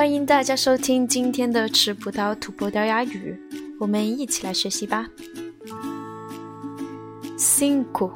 [0.00, 3.38] 欢迎大家收听今天的吃葡萄吐葡萄牙语，
[3.80, 5.06] 我们一起来学习吧。
[7.38, 8.12] Cinco.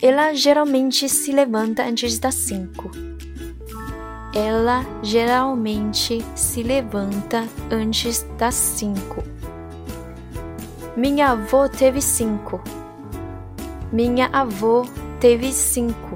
[0.00, 2.90] Ela geralmente se levanta antes das cinco.
[4.32, 9.22] Ela geralmente se levanta antes das cinco.
[10.96, 12.60] Minha avó teve cinco.
[13.92, 14.86] Minha avó
[15.20, 16.15] teve cinco.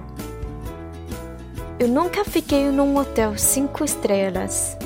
[1.82, 4.78] Eu nunca fiquei num hotel cinco estrelas.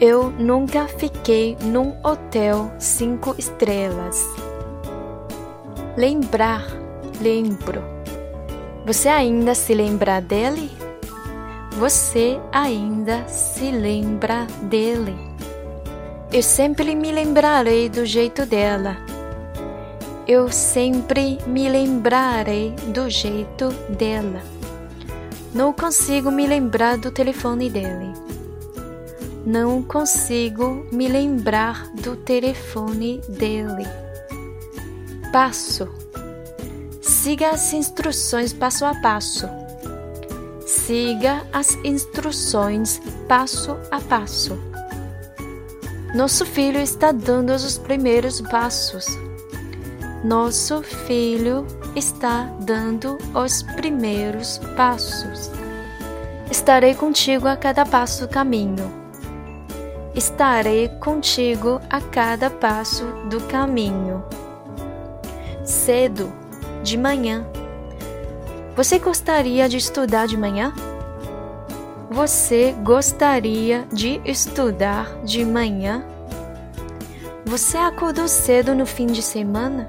[0.00, 4.26] Eu nunca fiquei num hotel cinco estrelas.
[5.94, 6.64] Lembrar,
[7.20, 7.82] lembro.
[8.86, 10.70] Você ainda se lembra dele?
[11.72, 15.14] Você ainda se lembra dele?
[16.32, 18.96] Eu sempre me lembrarei do jeito dela.
[20.26, 24.53] Eu sempre me lembrarei do jeito dela.
[25.54, 28.12] Não consigo me lembrar do telefone dele.
[29.46, 33.86] Não consigo me lembrar do telefone dele.
[35.30, 35.88] Passo.
[37.00, 39.48] Siga as instruções passo a passo.
[40.66, 44.58] Siga as instruções passo a passo.
[46.16, 49.06] Nosso filho está dando os primeiros passos.
[50.24, 51.64] Nosso filho
[51.96, 55.50] está dando os primeiros passos.
[56.50, 58.92] Estarei contigo a cada passo do caminho.
[60.14, 64.24] Estarei contigo a cada passo do caminho.
[65.64, 66.32] Cedo,
[66.82, 67.46] de manhã.
[68.76, 70.72] Você gostaria de estudar de manhã?
[72.10, 76.04] Você gostaria de estudar de manhã?
[77.44, 79.88] Você acordou cedo no fim de semana?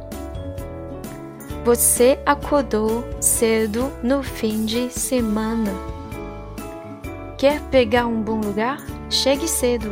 [1.65, 5.71] Você acordou cedo no fim de semana.
[7.39, 8.77] Quer pegar um bom lugar?
[9.09, 9.91] Chegue cedo.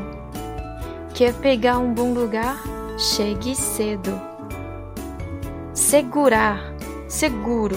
[1.16, 2.62] Quer pegar um bom lugar?
[3.00, 4.22] Chegue cedo.
[5.74, 6.76] Segurar,
[7.08, 7.76] seguro.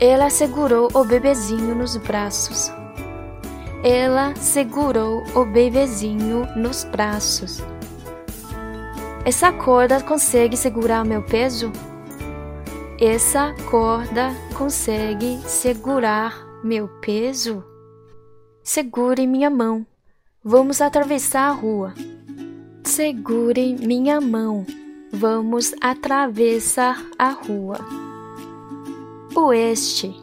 [0.00, 2.72] Ela segurou o bebezinho nos braços.
[3.84, 7.62] Ela segurou o bebezinho nos braços.
[9.24, 11.70] Essa corda consegue segurar meu peso?
[13.04, 17.64] Essa corda consegue segurar meu peso?
[18.62, 19.84] Segure minha mão.
[20.44, 21.94] Vamos atravessar a rua.
[22.84, 24.64] Segure minha mão.
[25.12, 27.80] Vamos atravessar a rua.
[29.34, 30.14] Oeste.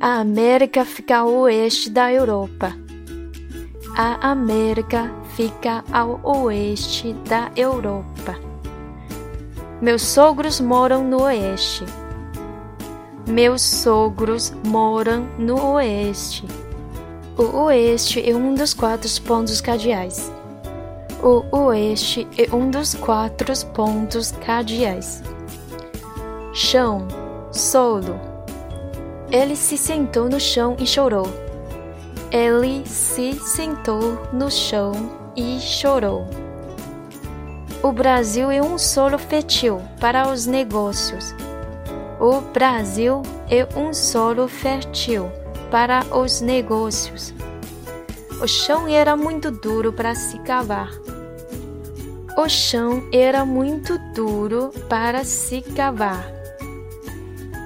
[0.00, 2.72] A América fica ao oeste da Europa.
[3.94, 8.45] A América fica ao oeste da Europa.
[9.80, 11.84] Meus sogros moram no oeste.
[13.28, 16.46] Meus sogros moram no oeste.
[17.36, 20.32] O oeste é um dos quatro pontos cardeais.
[21.22, 25.22] O oeste é um dos quatro pontos cardeais.
[26.54, 27.06] Chão,
[27.52, 28.18] solo.
[29.30, 31.26] Ele se sentou no chão e chorou.
[32.30, 34.92] Ele se sentou no chão
[35.36, 36.45] e chorou.
[37.82, 41.34] O Brasil é um solo fértil para os negócios.
[42.18, 45.30] O Brasil é um solo fértil
[45.70, 47.34] para os negócios.
[48.42, 50.90] O chão era muito duro para se cavar.
[52.36, 56.26] O chão era muito duro para se cavar.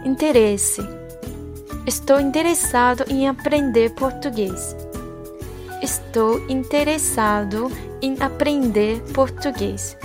[0.05, 0.83] Interesse.
[1.87, 4.77] Estou interessado em aprender português.
[5.91, 7.69] Estou interessado
[8.01, 9.97] em aprender português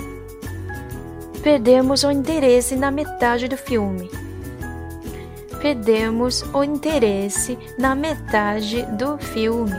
[1.46, 4.10] perdemos o interesse na metade do filme.
[5.62, 9.76] Perdemos o interesse na metade do filme.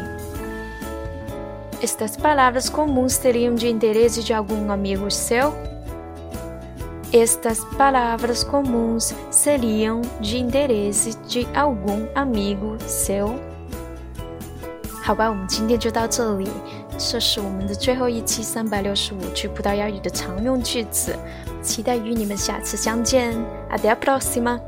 [1.84, 5.54] Estas palavras comuns seriam de interesse de algum amigo seu?
[7.12, 13.57] Estas palavras comuns seriam de interesse de algum amigo seu?
[15.08, 16.50] 好吧，我们今天就到这里。
[16.98, 21.16] 这是我们的最后一期三百六十五句葡萄牙语的常用句子，
[21.62, 23.34] 期待与你们下次相见。
[23.72, 24.60] Até a próxima！